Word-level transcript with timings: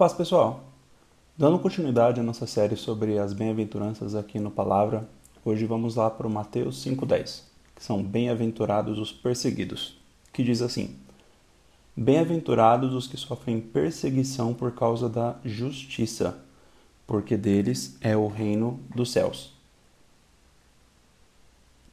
Paz, 0.00 0.14
pessoal! 0.14 0.64
Dando 1.36 1.58
continuidade 1.58 2.20
à 2.20 2.22
nossa 2.22 2.46
série 2.46 2.74
sobre 2.74 3.18
as 3.18 3.34
bem-aventuranças 3.34 4.14
aqui 4.14 4.40
no 4.40 4.50
Palavra, 4.50 5.06
hoje 5.44 5.66
vamos 5.66 5.94
lá 5.94 6.08
para 6.08 6.26
o 6.26 6.30
Mateus 6.30 6.82
5,10, 6.82 7.42
que 7.76 7.84
são 7.84 8.02
bem-aventurados 8.02 8.98
os 8.98 9.12
perseguidos, 9.12 9.98
que 10.32 10.42
diz 10.42 10.62
assim: 10.62 10.96
Bem-aventurados 11.94 12.94
os 12.94 13.06
que 13.06 13.18
sofrem 13.18 13.60
perseguição 13.60 14.54
por 14.54 14.72
causa 14.72 15.06
da 15.06 15.36
justiça, 15.44 16.38
porque 17.06 17.36
deles 17.36 17.98
é 18.00 18.16
o 18.16 18.26
reino 18.26 18.80
dos 18.96 19.12
céus. 19.12 19.52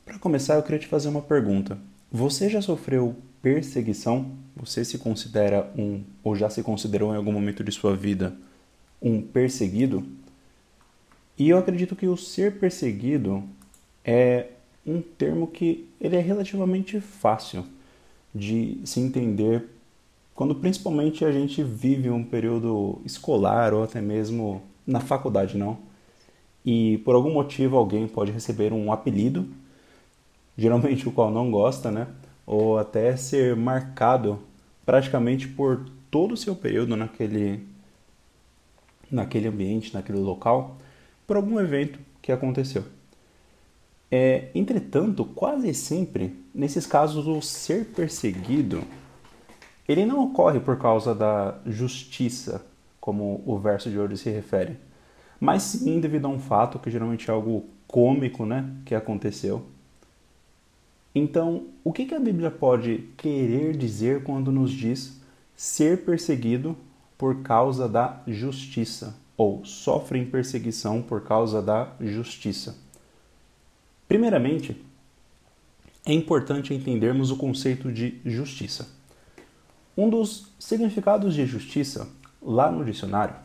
Para 0.05 0.17
começar, 0.17 0.55
eu 0.55 0.63
queria 0.63 0.79
te 0.79 0.87
fazer 0.87 1.09
uma 1.09 1.21
pergunta. 1.21 1.77
Você 2.11 2.49
já 2.49 2.61
sofreu 2.61 3.15
perseguição? 3.41 4.31
Você 4.55 4.85
se 4.85 4.97
considera 4.97 5.71
um, 5.77 6.01
ou 6.23 6.35
já 6.35 6.49
se 6.49 6.63
considerou 6.63 7.13
em 7.13 7.17
algum 7.17 7.33
momento 7.33 7.63
de 7.63 7.71
sua 7.71 7.95
vida, 7.95 8.33
um 9.01 9.21
perseguido? 9.21 10.03
E 11.37 11.49
eu 11.49 11.57
acredito 11.57 11.95
que 11.95 12.07
o 12.07 12.15
ser 12.15 12.59
perseguido 12.59 13.43
é 14.05 14.47
um 14.85 15.01
termo 15.01 15.47
que 15.47 15.87
ele 15.99 16.15
é 16.15 16.21
relativamente 16.21 17.01
fácil 17.01 17.65
de 18.33 18.79
se 18.85 19.01
entender 19.01 19.65
quando 20.33 20.55
principalmente 20.55 21.25
a 21.25 21.31
gente 21.31 21.61
vive 21.61 22.09
um 22.09 22.23
período 22.23 23.01
escolar 23.03 23.73
ou 23.73 23.83
até 23.83 23.99
mesmo 23.99 24.61
na 24.85 25.01
faculdade, 25.01 25.57
não? 25.57 25.77
E 26.65 26.99
por 26.99 27.15
algum 27.15 27.33
motivo 27.33 27.75
alguém 27.75 28.07
pode 28.07 28.31
receber 28.31 28.71
um 28.71 28.91
apelido 28.93 29.47
geralmente 30.57 31.07
o 31.07 31.11
qual 31.11 31.29
não 31.29 31.51
gosta, 31.51 31.91
né? 31.91 32.07
Ou 32.45 32.77
até 32.77 33.15
ser 33.15 33.55
marcado 33.55 34.39
praticamente 34.85 35.47
por 35.47 35.85
todo 36.09 36.33
o 36.33 36.37
seu 36.37 36.55
período 36.55 36.95
naquele, 36.95 37.67
naquele 39.11 39.47
ambiente, 39.47 39.93
naquele 39.93 40.17
local, 40.17 40.77
por 41.25 41.35
algum 41.35 41.59
evento 41.59 41.99
que 42.21 42.31
aconteceu. 42.31 42.83
É, 44.09 44.49
entretanto, 44.55 45.25
quase 45.25 45.73
sempre, 45.73 46.33
nesses 46.55 46.85
casos, 46.85 47.27
o 47.27 47.41
ser 47.41 47.87
perseguido, 47.87 48.81
ele 49.87 50.05
não 50.05 50.23
ocorre 50.23 50.59
por 50.59 50.77
causa 50.77 51.13
da 51.13 51.59
justiça, 51.65 52.65
como 53.01 53.43
o 53.45 53.57
verso 53.57 53.89
de 53.89 53.99
hoje 53.99 54.17
se 54.17 54.29
refere, 54.29 54.77
mas 55.39 55.63
sim 55.63 55.99
devido 55.99 56.25
a 56.25 56.29
um 56.29 56.39
fato 56.39 56.79
que 56.79 56.89
geralmente 56.89 57.29
é 57.29 57.33
algo 57.33 57.65
cômico, 57.85 58.45
né, 58.45 58.69
que 58.85 58.95
aconteceu, 58.95 59.65
então, 61.17 61.67
o 61.83 61.91
que, 61.91 62.13
a 62.13 62.19
Bíblia 62.19 62.51
pode 62.51 63.09
querer 63.17 63.75
dizer 63.75 64.23
quando 64.23 64.51
nos 64.51 64.71
diz 64.71 65.19
ser 65.55 66.05
perseguido 66.05 66.77
por 67.17 67.41
causa 67.41 67.87
da 67.87 68.21
justiça 68.27 69.15
ou 69.35 69.65
sofrem 69.65 70.25
perseguição 70.25 71.01
por 71.01 71.21
causa 71.23 71.61
da 71.61 71.91
justiça? 71.99 72.77
Primeiramente, 74.07 74.79
é 76.05 76.13
importante 76.13 76.73
entendermos 76.73 77.31
o 77.31 77.37
conceito 77.37 77.91
de 77.91 78.21
justiça. 78.23 78.87
Um 79.97 80.09
dos 80.09 80.51
significados 80.59 81.33
de 81.33 81.45
justiça 81.45 82.07
lá 82.41 82.71
no 82.71 82.85
dicionário, 82.85 83.35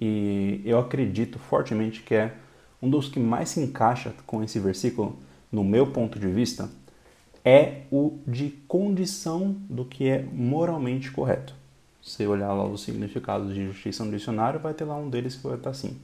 e 0.00 0.60
eu 0.64 0.78
acredito 0.78 1.38
fortemente 1.38 2.02
que 2.02 2.14
é 2.14 2.34
um 2.82 2.90
dos 2.90 3.08
que 3.08 3.20
mais 3.20 3.50
se 3.50 3.60
encaixa 3.60 4.12
com 4.26 4.42
esse 4.42 4.58
versículo, 4.58 5.16
no 5.52 5.62
meu 5.62 5.86
ponto 5.92 6.18
de 6.18 6.26
vista, 6.26 6.68
é 7.44 7.82
o 7.90 8.18
de 8.26 8.50
condição 8.66 9.56
do 9.68 9.84
que 9.84 10.08
é 10.08 10.22
moralmente 10.22 11.10
correto. 11.10 11.54
Se 12.02 12.26
olhar 12.26 12.52
lá 12.52 12.66
os 12.66 12.82
significados 12.82 13.54
de 13.54 13.66
justiça 13.66 14.04
no 14.04 14.10
dicionário, 14.10 14.60
vai 14.60 14.72
ter 14.72 14.84
lá 14.84 14.96
um 14.96 15.10
deles 15.10 15.36
que 15.36 15.46
vai 15.46 15.56
estar 15.56 15.70
assim: 15.70 15.98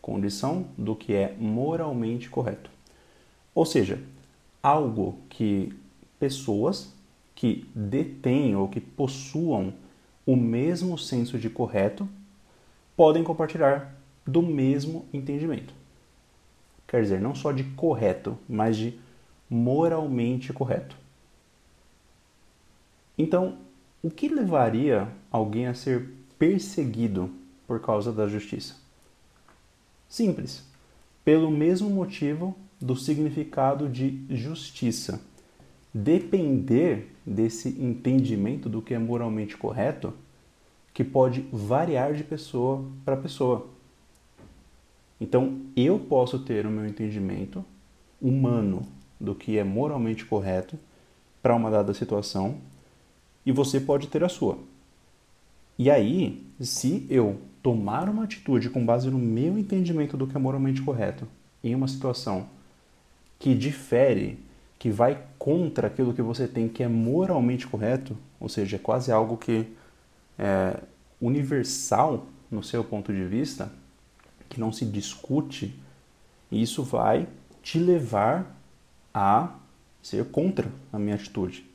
condição 0.00 0.66
do 0.76 0.96
que 0.96 1.14
é 1.14 1.34
moralmente 1.38 2.30
correto. 2.30 2.70
Ou 3.54 3.66
seja, 3.66 4.00
algo 4.62 5.18
que 5.28 5.72
pessoas 6.18 6.92
que 7.34 7.68
detêm 7.74 8.56
ou 8.56 8.68
que 8.68 8.80
possuam 8.80 9.72
o 10.26 10.36
mesmo 10.36 10.98
senso 10.98 11.38
de 11.38 11.48
correto 11.48 12.08
podem 12.96 13.22
compartilhar 13.22 13.96
do 14.26 14.42
mesmo 14.42 15.06
entendimento. 15.12 15.72
Quer 16.86 17.02
dizer, 17.02 17.20
não 17.20 17.34
só 17.34 17.52
de 17.52 17.64
correto, 17.64 18.36
mas 18.48 18.76
de 18.76 18.98
moralmente 19.48 20.52
correto. 20.52 20.96
Então, 23.16 23.58
o 24.02 24.10
que 24.10 24.28
levaria 24.28 25.08
alguém 25.30 25.66
a 25.66 25.74
ser 25.74 26.08
perseguido 26.38 27.30
por 27.66 27.80
causa 27.80 28.12
da 28.12 28.28
justiça? 28.28 28.76
Simples. 30.08 30.64
Pelo 31.24 31.50
mesmo 31.50 31.90
motivo 31.90 32.56
do 32.80 32.94
significado 32.94 33.88
de 33.88 34.24
justiça. 34.30 35.20
Depender 35.92 37.12
desse 37.26 37.70
entendimento 37.80 38.68
do 38.68 38.80
que 38.80 38.94
é 38.94 38.98
moralmente 38.98 39.56
correto, 39.56 40.14
que 40.94 41.02
pode 41.02 41.42
variar 41.52 42.14
de 42.14 42.22
pessoa 42.22 42.84
para 43.04 43.16
pessoa. 43.16 43.68
Então, 45.20 45.60
eu 45.76 45.98
posso 45.98 46.38
ter 46.38 46.66
o 46.66 46.70
meu 46.70 46.86
entendimento 46.86 47.64
humano 48.20 48.86
do 49.20 49.34
que 49.34 49.58
é 49.58 49.64
moralmente 49.64 50.24
correto 50.24 50.78
para 51.42 51.54
uma 51.54 51.70
dada 51.70 51.94
situação 51.94 52.58
e 53.44 53.52
você 53.52 53.80
pode 53.80 54.08
ter 54.08 54.22
a 54.22 54.28
sua. 54.28 54.58
E 55.78 55.90
aí, 55.90 56.44
se 56.60 57.06
eu 57.08 57.40
tomar 57.62 58.08
uma 58.08 58.24
atitude 58.24 58.68
com 58.70 58.84
base 58.84 59.10
no 59.10 59.18
meu 59.18 59.58
entendimento 59.58 60.16
do 60.16 60.26
que 60.26 60.36
é 60.36 60.40
moralmente 60.40 60.82
correto 60.82 61.26
em 61.62 61.74
uma 61.74 61.88
situação 61.88 62.48
que 63.38 63.54
difere, 63.54 64.38
que 64.78 64.90
vai 64.90 65.22
contra 65.38 65.86
aquilo 65.86 66.12
que 66.12 66.22
você 66.22 66.46
tem 66.46 66.68
que 66.68 66.82
é 66.82 66.88
moralmente 66.88 67.66
correto, 67.66 68.16
ou 68.40 68.48
seja, 68.48 68.76
é 68.76 68.78
quase 68.78 69.12
algo 69.12 69.36
que 69.36 69.66
é 70.38 70.80
universal 71.20 72.26
no 72.50 72.62
seu 72.62 72.82
ponto 72.82 73.12
de 73.12 73.24
vista, 73.24 73.70
que 74.48 74.60
não 74.60 74.72
se 74.72 74.84
discute, 74.84 75.78
isso 76.50 76.82
vai 76.82 77.28
te 77.62 77.78
levar 77.78 78.57
a 79.20 79.50
ser 80.00 80.26
contra 80.26 80.70
a 80.92 80.98
minha 80.98 81.16
atitude. 81.16 81.68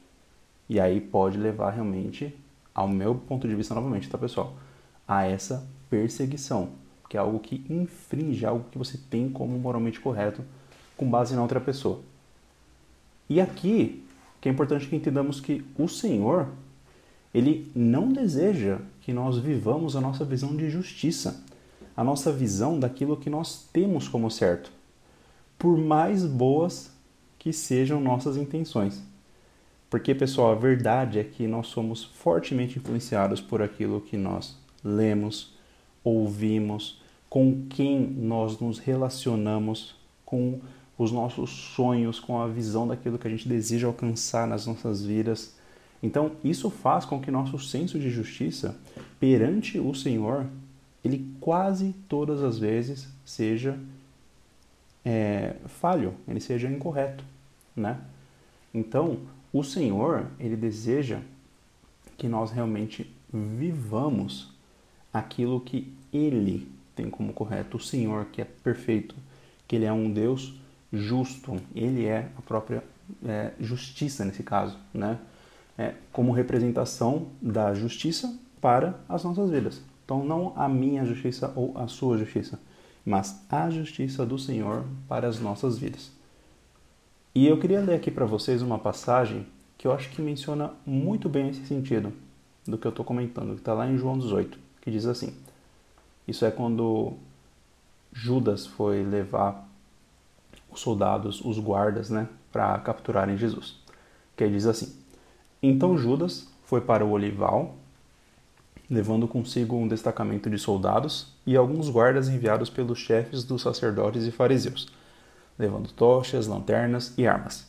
E 0.70 0.80
aí 0.80 1.02
pode 1.02 1.38
levar 1.38 1.72
realmente, 1.72 2.34
ao 2.74 2.88
meu 2.88 3.16
ponto 3.16 3.50
de 3.50 3.54
vista 3.54 3.76
novamente, 3.76 4.09
tá 4.09 4.18
pessoal? 4.18 4.56
A 5.06 5.26
essa 5.26 5.68
perseguição, 5.90 6.70
que 7.09 7.18
é 7.18 7.20
algo 7.20 7.40
que 7.40 7.66
infringe 7.70 8.46
algo 8.46 8.64
que 8.72 8.78
você 8.78 8.98
tem 9.09 9.30
como 9.30 9.59
moralmente 9.59 10.00
correto 10.00 10.42
com 10.96 11.09
base 11.09 11.36
na 11.36 11.42
outra 11.42 11.59
pessoa. 11.59 12.00
E 13.30 13.42
aqui, 13.42 14.06
que 14.40 14.48
é 14.48 14.52
importante 14.52 14.88
que 14.88 14.96
entendamos 14.96 15.42
que 15.42 15.66
o 15.78 15.90
Senhor, 15.90 16.48
ele 17.34 17.70
não 17.76 18.08
deseja 18.08 18.80
que 19.02 19.12
nós 19.12 19.38
vivamos 19.38 19.98
a 19.98 20.02
nossa 20.02 20.24
visão 20.24 20.56
de 20.56 20.70
justiça, 20.70 21.44
a 21.94 22.06
nossa 22.06 22.32
visão 22.32 22.80
daquilo 22.80 23.18
que 23.18 23.30
nós 23.30 23.68
temos 23.74 24.08
como 24.08 24.32
certo. 24.32 24.72
Por 25.59 25.78
mais 25.78 26.26
boas 26.26 26.93
que 27.44 27.52
sejam 27.52 28.00
nossas 28.00 28.38
intenções. 28.38 29.04
Porque, 29.90 30.16
pessoal, 30.16 30.54
a 30.54 30.56
verdade 30.56 31.20
é 31.20 31.24
que 31.26 31.46
nós 31.46 31.68
somos 31.68 32.02
fortemente 32.02 32.80
influenciados 32.80 33.42
por 33.42 33.62
aquilo 33.62 34.00
que 34.00 34.16
nós 34.16 34.58
lemos, 34.81 35.53
ouvimos, 36.06 37.02
com 37.29 37.66
quem 37.70 38.00
nós 38.00 38.58
nos 38.59 38.79
relacionamos, 38.79 39.94
com 40.26 40.62
os 40.97 41.12
nossos 41.12 41.50
sonhos, 41.50 42.17
com 42.17 42.41
a 42.41 42.47
visão 42.47 42.88
daquilo 42.88 43.20
que 43.20 43.28
a 43.28 43.29
gente 43.29 43.47
deseja 43.47 43.88
alcançar 43.88 44.47
nas 44.47 44.66
nossas 44.66 45.03
vidas. 45.03 45.53
Então, 46.02 46.32
isso 46.46 46.70
faz 46.70 47.03
com 47.03 47.20
que 47.20 47.29
nosso 47.29 47.59
senso 47.59 48.00
de 48.00 48.09
justiça 48.09 48.78
perante 49.20 49.78
o 49.79 49.94
Senhor, 49.94 50.46
ele 51.03 51.29
quase 51.41 51.94
todas 52.08 52.41
as 52.41 52.58
vezes 52.58 53.09
seja 53.26 53.78
é, 55.03 55.58
falho, 55.66 56.14
ele 56.26 56.40
seja 56.40 56.70
incorreto 56.70 57.34
né? 57.75 57.99
Então, 58.73 59.20
o 59.52 59.64
Senhor, 59.64 60.28
ele 60.40 60.55
deseja 60.55 61.20
que 62.17 62.28
nós 62.28 62.52
realmente 62.52 63.14
vivamos 63.31 64.53
aquilo 65.14 65.59
que 65.61 65.93
ele 66.11 66.67
tem 66.96 67.09
como 67.09 67.34
correto. 67.34 67.78
O 67.78 67.79
Senhor, 67.79 68.25
que 68.25 68.41
é 68.41 68.46
perfeito, 68.46 69.16
que 69.67 69.75
ele 69.75 69.85
é 69.85 69.93
um 69.93 70.11
Deus 70.11 70.53
justo, 70.91 71.55
ele 71.75 72.05
é 72.05 72.29
a 72.37 72.41
própria 72.41 72.84
é, 73.25 73.52
justiça 73.59 74.23
nesse 74.23 74.43
caso, 74.43 74.78
né? 74.93 75.19
É, 75.76 75.96
como 76.11 76.31
representação 76.31 77.28
da 77.41 77.73
justiça 77.73 78.37
para 78.61 78.99
as 79.09 79.23
nossas 79.23 79.49
vidas. 79.49 79.81
Então, 80.05 80.23
não 80.23 80.53
a 80.55 80.69
minha 80.69 81.03
justiça 81.03 81.52
ou 81.55 81.76
a 81.78 81.87
sua 81.87 82.17
justiça, 82.17 82.59
mas 83.03 83.43
a 83.49 83.69
justiça 83.69 84.26
do 84.26 84.37
Senhor 84.37 84.85
para 85.08 85.28
as 85.28 85.40
nossas 85.40 85.78
vidas. 85.78 86.11
E 87.35 87.47
eu 87.47 87.58
queria 87.59 87.82
ler 87.82 87.96
aqui 87.96 88.12
para 88.12 88.26
vocês 88.26 88.62
uma 88.62 88.78
passagem 88.78 89.47
que 89.76 89.88
eu 89.88 89.91
acho 89.91 90.09
que 90.12 90.22
menciona 90.22 90.72
muito 90.85 91.28
bem 91.28 91.50
esse 91.50 91.66
sentido 91.66 92.14
do 92.68 92.78
que 92.78 92.85
eu 92.85 92.90
estou 92.90 93.03
comentando, 93.03 93.56
que 93.56 93.62
está 93.62 93.74
lá 93.74 93.90
em 93.90 93.97
João 93.97 94.20
18, 94.20 94.59
que 94.80 94.91
diz 94.91 95.08
assim: 95.08 95.35
Isso 96.28 96.46
é 96.46 96.52
quando 96.52 97.14
Judas 98.14 98.68
foi 98.68 99.03
levar 99.03 99.68
os 100.72 100.80
soldados, 100.80 101.44
os 101.44 101.58
guardas, 101.58 102.12
né, 102.12 102.30
para 102.52 102.78
capturarem 102.80 103.36
Jesus. 103.36 103.78
Que 104.38 104.47
diz 104.47 104.68
assim: 104.68 104.96
Então 105.62 105.97
Judas 105.97 106.47
foi 106.66 106.82
para 106.82 107.03
o 107.03 107.09
olival, 107.09 107.76
levando 108.88 109.28
consigo 109.28 109.76
um 109.76 109.88
destacamento 109.88 110.52
de 110.52 110.59
soldados 110.59 111.34
e 111.47 111.58
alguns 111.58 111.90
guardas 111.90 112.29
enviados 112.29 112.70
pelos 112.70 113.00
chefes 113.00 113.44
dos 113.44 113.64
sacerdotes 113.64 114.24
e 114.28 114.32
fariseus, 114.32 114.88
levando 115.58 115.91
tochas, 115.91 116.47
lanternas 116.47 117.14
e 117.17 117.28
armas. 117.28 117.67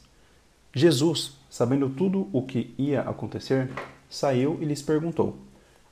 Jesus, 0.75 1.37
sabendo 1.49 1.89
tudo 1.89 2.29
o 2.33 2.43
que 2.43 2.75
ia 2.77 3.03
acontecer, 3.03 3.71
saiu 4.11 4.59
e 4.61 4.65
lhes 4.65 4.83
perguntou: 4.83 5.37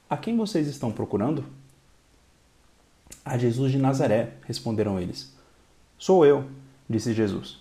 A 0.08 0.16
quem 0.16 0.36
vocês 0.36 0.66
estão 0.66 0.90
procurando? 0.90 1.44
A 3.24 3.38
Jesus 3.38 3.70
de 3.70 3.78
Nazaré, 3.78 4.34
responderam 4.44 4.98
eles. 4.98 5.32
Sou 5.96 6.26
eu, 6.26 6.44
disse 6.90 7.12
Jesus. 7.12 7.58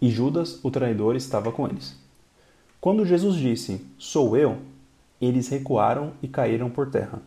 E 0.00 0.08
Judas, 0.10 0.58
o 0.64 0.70
traidor, 0.70 1.14
estava 1.14 1.52
com 1.52 1.68
eles. 1.68 1.96
Quando 2.80 3.04
Jesus 3.04 3.36
disse: 3.36 3.86
Sou 3.98 4.36
eu, 4.36 4.58
eles 5.20 5.48
recuaram 5.48 6.14
e 6.22 6.26
caíram 6.26 6.70
por 6.70 6.90
terra. 6.90 7.20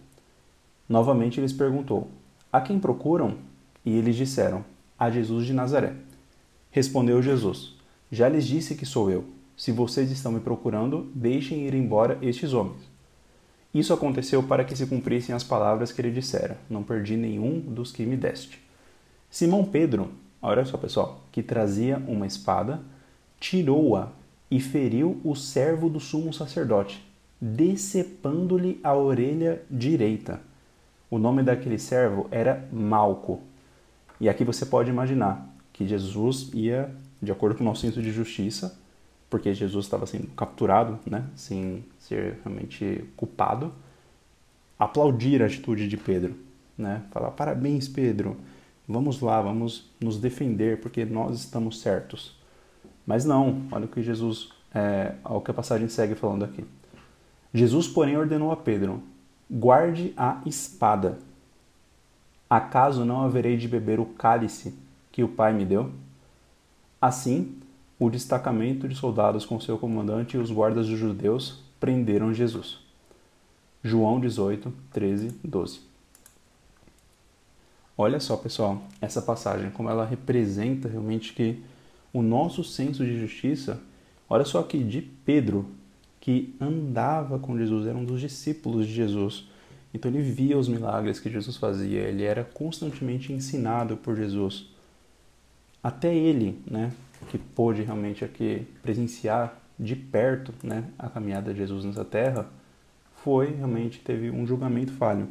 Novamente 0.89 1.39
lhes 1.39 1.53
perguntou: 1.53 2.09
A 2.51 2.59
quem 2.59 2.79
procuram? 2.79 3.37
E 3.85 3.95
eles 3.95 4.15
disseram: 4.15 4.65
A 4.97 5.09
Jesus 5.11 5.45
de 5.45 5.53
Nazaré. 5.53 5.95
Respondeu 6.75 7.21
Jesus: 7.21 7.73
Já 8.11 8.27
lhes 8.27 8.45
disse 8.45 8.75
que 8.75 8.85
sou 8.85 9.09
eu. 9.09 9.23
Se 9.55 9.71
vocês 9.71 10.11
estão 10.11 10.33
me 10.33 10.41
procurando, 10.41 11.09
deixem 11.15 11.65
ir 11.65 11.73
embora 11.73 12.19
estes 12.21 12.51
homens. 12.51 12.81
Isso 13.73 13.93
aconteceu 13.93 14.43
para 14.43 14.65
que 14.65 14.75
se 14.75 14.85
cumprissem 14.85 15.33
as 15.33 15.41
palavras 15.41 15.93
que 15.93 16.01
ele 16.01 16.11
dissera: 16.11 16.57
Não 16.69 16.83
perdi 16.83 17.15
nenhum 17.15 17.61
dos 17.61 17.93
que 17.93 18.05
me 18.05 18.17
deste. 18.17 18.61
Simão 19.29 19.63
Pedro, 19.63 20.11
olha 20.41 20.65
só 20.65 20.77
pessoal, 20.77 21.23
que 21.31 21.41
trazia 21.41 21.95
uma 22.09 22.27
espada, 22.27 22.81
tirou-a 23.39 24.09
e 24.51 24.59
feriu 24.59 25.21
o 25.23 25.33
servo 25.33 25.89
do 25.89 26.01
sumo 26.01 26.33
sacerdote, 26.33 27.01
decepando-lhe 27.39 28.81
a 28.83 28.93
orelha 28.93 29.61
direita. 29.71 30.41
O 31.09 31.17
nome 31.17 31.41
daquele 31.41 31.79
servo 31.79 32.27
era 32.29 32.67
Malco. 32.69 33.39
E 34.19 34.27
aqui 34.27 34.43
você 34.43 34.65
pode 34.65 34.89
imaginar 34.89 35.54
que 35.75 35.85
Jesus 35.85 36.51
ia, 36.53 36.89
de 37.21 37.33
acordo 37.33 37.57
com 37.57 37.61
o 37.61 37.65
nosso 37.65 37.81
senso 37.81 38.01
de 38.01 38.09
justiça, 38.09 38.79
porque 39.29 39.53
Jesus 39.53 39.85
estava 39.85 40.05
sendo 40.05 40.27
capturado, 40.27 40.97
né, 41.05 41.25
sem 41.35 41.83
ser 41.99 42.39
realmente 42.45 43.03
culpado, 43.17 43.73
aplaudir 44.79 45.43
a 45.43 45.47
atitude 45.47 45.89
de 45.89 45.97
Pedro, 45.97 46.33
né, 46.77 47.03
falar 47.11 47.31
parabéns 47.31 47.89
Pedro, 47.89 48.37
vamos 48.87 49.19
lá, 49.19 49.41
vamos 49.41 49.91
nos 49.99 50.17
defender 50.17 50.79
porque 50.79 51.03
nós 51.03 51.41
estamos 51.41 51.81
certos. 51.81 52.39
Mas 53.05 53.25
não, 53.25 53.63
olha 53.69 53.83
o 53.83 53.89
que 53.89 54.01
Jesus, 54.01 54.51
é, 54.73 55.15
o 55.25 55.41
que 55.41 55.51
a 55.51 55.53
passagem 55.53 55.89
segue 55.89 56.15
falando 56.15 56.45
aqui. 56.45 56.63
Jesus, 57.53 57.85
porém, 57.85 58.15
ordenou 58.15 58.49
a 58.49 58.55
Pedro: 58.55 59.03
guarde 59.51 60.13
a 60.15 60.41
espada. 60.45 61.19
Acaso 62.49 63.03
não 63.03 63.21
haverei 63.21 63.57
de 63.57 63.67
beber 63.67 63.99
o 63.99 64.05
cálice 64.05 64.73
que 65.15 65.23
o 65.23 65.29
Pai 65.29 65.53
me 65.53 65.63
deu? 65.63 65.93
Assim, 67.01 67.55
o 67.97 68.09
destacamento 68.09 68.85
de 68.85 68.95
soldados 68.95 69.45
com 69.45 69.57
seu 69.61 69.77
comandante 69.77 70.35
e 70.35 70.37
os 70.37 70.51
guardas 70.51 70.89
dos 70.89 70.99
judeus 70.99 71.63
prenderam 71.79 72.33
Jesus. 72.33 72.79
João 73.81 74.19
18, 74.19 74.73
13, 74.91 75.39
12. 75.41 75.79
Olha 77.97 78.19
só, 78.19 78.35
pessoal, 78.35 78.83
essa 78.99 79.21
passagem, 79.21 79.71
como 79.71 79.89
ela 79.89 80.05
representa 80.05 80.89
realmente 80.89 81.31
que 81.31 81.63
o 82.11 82.21
nosso 82.21 82.61
senso 82.61 83.05
de 83.05 83.17
justiça, 83.17 83.79
olha 84.27 84.43
só 84.43 84.59
aqui, 84.59 84.83
de 84.83 85.01
Pedro, 85.01 85.65
que 86.19 86.53
andava 86.59 87.39
com 87.39 87.57
Jesus, 87.57 87.87
era 87.87 87.97
um 87.97 88.03
dos 88.03 88.19
discípulos 88.19 88.85
de 88.85 88.93
Jesus. 88.93 89.47
Então 89.93 90.11
ele 90.11 90.21
via 90.21 90.57
os 90.57 90.67
milagres 90.67 91.21
que 91.21 91.31
Jesus 91.31 91.55
fazia, 91.55 92.01
ele 92.01 92.23
era 92.23 92.43
constantemente 92.43 93.31
ensinado 93.31 93.95
por 93.95 94.17
Jesus. 94.17 94.74
Até 95.85 96.15
ele, 96.15 96.59
né, 96.65 96.91
que 97.29 97.37
pôde 97.37 97.83
realmente 97.83 98.25
aqui 98.25 98.65
presenciar 98.81 99.55
de 99.79 99.95
perto 99.95 100.51
né, 100.63 100.85
a 100.97 101.07
caminhada 101.07 101.53
de 101.53 101.59
Jesus 101.59 101.85
nessa 101.85 102.03
terra, 102.03 102.47
foi 103.17 103.51
realmente 103.51 103.99
teve 103.99 104.31
um 104.31 104.47
julgamento 104.47 104.91
falho. 104.93 105.27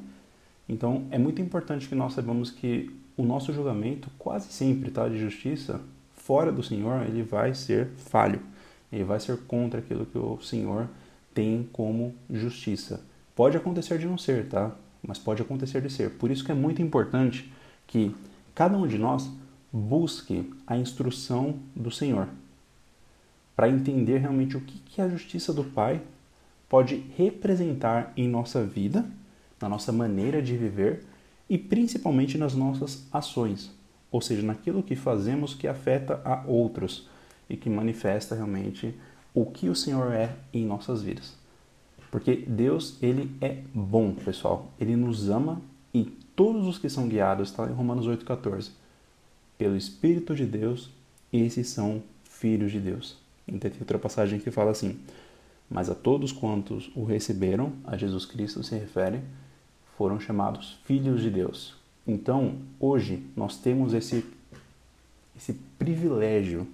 Então 0.69 1.07
é 1.11 1.19
muito 1.19 1.43
importante 1.43 1.89
que 1.89 1.95
nós 1.97 2.13
saibamos 2.13 2.53
que 2.53 2.89
o 3.17 3.25
nosso 3.25 3.53
julgamento 3.53 4.09
quase 4.17 4.53
sempre, 4.53 4.93
tá, 4.93 5.09
de 5.09 5.19
justiça, 5.19 5.81
fora 6.15 6.53
do 6.53 6.63
Senhor, 6.63 7.03
ele 7.03 7.25
vai 7.25 7.53
ser 7.53 7.89
falho. 7.97 8.41
Ele 8.93 9.03
vai 9.03 9.19
ser 9.19 9.37
contra 9.49 9.81
aquilo 9.81 10.07
que 10.07 10.17
o 10.17 10.41
Senhor 10.41 10.87
tem 11.35 11.69
como 11.73 12.15
justiça. 12.31 13.05
Pode 13.35 13.57
acontecer 13.57 13.99
de 13.99 14.07
não 14.07 14.17
ser, 14.17 14.49
tá? 14.49 14.71
Mas 15.05 15.19
pode 15.19 15.43
acontecer 15.43 15.81
de 15.83 15.91
ser. 15.91 16.11
Por 16.11 16.31
isso 16.31 16.45
que 16.45 16.53
é 16.53 16.55
muito 16.55 16.81
importante 16.81 17.53
que 17.89 18.15
cada 18.55 18.79
um 18.79 18.87
de 18.87 18.97
nós 18.99 19.29
busque 19.77 20.49
a 20.69 20.77
instrução 20.77 21.57
do 21.75 21.91
Senhor, 21.91 22.29
para 23.57 23.69
entender 23.69 24.19
realmente 24.19 24.57
o 24.57 24.61
que, 24.61 24.79
que 24.79 25.01
a 25.01 25.09
justiça 25.09 25.53
do 25.53 25.65
Pai 25.65 26.01
pode 26.69 27.05
representar 27.17 28.13
em 28.17 28.29
nossa 28.29 28.63
vida, 28.63 29.05
na 29.61 29.69
nossa 29.69 29.91
maneira 29.91 30.41
de 30.41 30.57
viver 30.57 31.05
e 31.51 31.59
principalmente 31.59 32.39
nas 32.39 32.55
nossas 32.55 33.09
ações, 33.13 33.73
ou 34.13 34.21
seja, 34.21 34.43
naquilo 34.43 34.81
que 34.81 34.95
fazemos 34.95 35.55
que 35.55 35.67
afeta 35.67 36.23
a 36.25 36.45
outros 36.47 37.09
e 37.51 37.57
que 37.57 37.69
manifesta 37.69 38.37
realmente 38.37 38.95
o 39.35 39.45
que 39.45 39.69
o 39.69 39.75
Senhor 39.75 40.13
é 40.13 40.37
em 40.53 40.65
nossas 40.65 41.03
vidas. 41.03 41.35
Porque 42.13 42.37
Deus, 42.37 42.97
ele 43.03 43.37
é 43.41 43.59
bom, 43.75 44.15
pessoal. 44.15 44.71
Ele 44.79 44.95
nos 44.95 45.29
ama 45.29 45.61
e 45.93 46.05
todos 46.37 46.69
os 46.69 46.79
que 46.79 46.89
são 46.89 47.09
guiados, 47.09 47.51
está 47.51 47.69
em 47.69 47.73
Romanos 47.73 48.07
8,14 48.07 48.84
pelo 49.59 49.77
Espírito 49.77 50.35
de 50.35 50.45
Deus, 50.45 50.91
esses 51.33 51.69
são 51.69 52.03
filhos 52.25 52.73
de 52.73 52.81
Deus. 52.81 53.17
Então, 53.47 53.71
tem 53.71 53.81
outra 53.81 53.99
passagem 53.99 54.39
que 54.39 54.51
fala 54.51 54.71
assim: 54.71 54.99
Mas 55.71 55.89
a 55.91 55.95
todos 55.95 56.33
quantos 56.33 56.91
o 56.95 57.05
receberam, 57.05 57.73
a 57.85 57.97
Jesus 57.97 58.25
Cristo 58.25 58.63
se 58.63 58.75
refere, 58.75 59.21
foram 59.97 60.19
chamados 60.19 60.79
filhos 60.85 61.23
de 61.23 61.31
Deus. 61.31 61.77
Então, 62.07 62.59
hoje, 62.79 63.25
nós 63.37 63.57
temos 63.57 63.95
esse, 63.95 64.25
esse 65.37 65.55
privilégio 65.79 66.67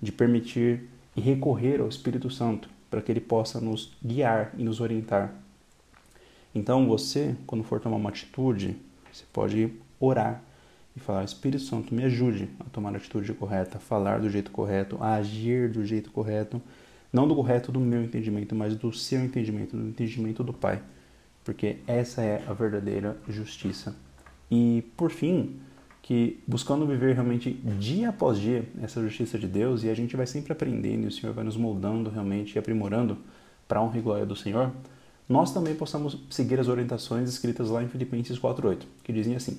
de 0.00 0.10
permitir 0.10 0.88
e 1.14 1.20
recorrer 1.20 1.80
ao 1.80 1.88
Espírito 1.88 2.30
Santo 2.30 2.68
para 2.90 3.00
que 3.00 3.10
ele 3.10 3.20
possa 3.20 3.60
nos 3.60 3.92
guiar 4.04 4.52
e 4.56 4.62
nos 4.62 4.80
orientar. 4.80 5.34
Então, 6.54 6.86
você, 6.86 7.36
quando 7.46 7.64
for 7.64 7.80
tomar 7.80 7.96
uma 7.96 8.10
atitude, 8.10 8.76
você 9.12 9.24
pode 9.32 9.72
orar 10.00 10.42
e 10.96 11.00
falar: 11.00 11.24
Espírito 11.24 11.62
Santo, 11.62 11.94
me 11.94 12.04
ajude 12.04 12.48
a 12.60 12.64
tomar 12.64 12.94
a 12.94 12.96
atitude 12.96 13.32
correta, 13.34 13.76
a 13.76 13.80
falar 13.80 14.20
do 14.20 14.30
jeito 14.30 14.50
correto, 14.50 14.96
a 15.00 15.14
agir 15.14 15.70
do 15.70 15.84
jeito 15.84 16.10
correto, 16.10 16.60
não 17.12 17.28
do 17.28 17.34
correto 17.34 17.70
do 17.70 17.78
meu 17.78 18.02
entendimento, 18.02 18.54
mas 18.54 18.74
do 18.74 18.92
seu 18.92 19.22
entendimento, 19.24 19.76
do 19.76 19.86
entendimento 19.86 20.42
do 20.42 20.52
Pai, 20.52 20.82
porque 21.44 21.76
essa 21.86 22.22
é 22.22 22.42
a 22.46 22.52
verdadeira 22.52 23.16
justiça. 23.28 23.94
E 24.50 24.84
por 24.96 25.10
fim, 25.10 25.56
que 26.02 26.40
buscando 26.46 26.86
viver 26.86 27.14
realmente 27.14 27.52
dia 27.52 28.10
após 28.10 28.38
dia 28.38 28.64
essa 28.82 29.02
justiça 29.02 29.38
de 29.38 29.46
Deus, 29.46 29.84
e 29.84 29.90
a 29.90 29.94
gente 29.94 30.16
vai 30.16 30.26
sempre 30.26 30.52
aprendendo, 30.52 31.04
e 31.04 31.08
o 31.08 31.12
Senhor 31.12 31.34
vai 31.34 31.44
nos 31.44 31.56
moldando 31.56 32.08
realmente 32.08 32.54
e 32.54 32.58
aprimorando 32.58 33.18
para 33.68 33.80
a 33.80 33.82
honra 33.82 33.98
e 33.98 34.00
glória 34.00 34.26
do 34.26 34.36
Senhor, 34.36 34.72
nós 35.28 35.52
também 35.52 35.74
possamos 35.74 36.24
seguir 36.30 36.60
as 36.60 36.68
orientações 36.68 37.28
escritas 37.28 37.68
lá 37.68 37.82
em 37.82 37.88
Filipenses 37.88 38.38
4:8, 38.38 38.86
que 39.02 39.12
dizem 39.12 39.34
assim: 39.34 39.58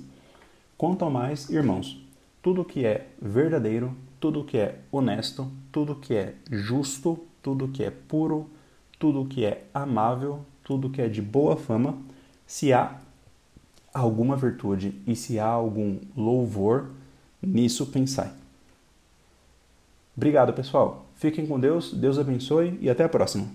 Quanto 0.77 1.09
mais, 1.09 1.49
irmãos, 1.49 1.99
tudo 2.41 2.63
que 2.63 2.85
é 2.85 3.07
verdadeiro, 3.19 3.95
tudo 4.19 4.43
que 4.43 4.57
é 4.57 4.79
honesto, 4.91 5.51
tudo 5.71 5.95
que 5.95 6.13
é 6.13 6.35
justo, 6.51 7.17
tudo 7.41 7.67
que 7.67 7.83
é 7.83 7.89
puro, 7.89 8.47
tudo 8.99 9.25
que 9.25 9.43
é 9.43 9.65
amável, 9.73 10.41
tudo 10.63 10.89
que 10.89 11.01
é 11.01 11.07
de 11.07 11.21
boa 11.21 11.57
fama, 11.57 11.97
se 12.45 12.71
há 12.73 12.99
alguma 13.91 14.35
virtude 14.35 14.93
e 15.07 15.15
se 15.15 15.39
há 15.39 15.47
algum 15.47 15.97
louvor, 16.15 16.91
nisso 17.41 17.87
pensai. 17.87 18.31
Obrigado, 20.15 20.53
pessoal. 20.53 21.07
Fiquem 21.15 21.47
com 21.47 21.59
Deus, 21.59 21.91
Deus 21.91 22.19
abençoe 22.19 22.77
e 22.79 22.87
até 22.87 23.03
a 23.03 23.09
próxima. 23.09 23.47